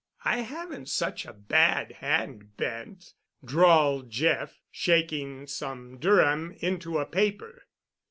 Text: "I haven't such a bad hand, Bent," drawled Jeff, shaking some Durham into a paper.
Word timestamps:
"I 0.25 0.37
haven't 0.37 0.89
such 0.89 1.27
a 1.27 1.31
bad 1.33 1.91
hand, 1.91 2.57
Bent," 2.57 3.13
drawled 3.45 4.09
Jeff, 4.09 4.59
shaking 4.71 5.45
some 5.45 5.99
Durham 5.99 6.55
into 6.59 6.97
a 6.97 7.05
paper. 7.05 7.67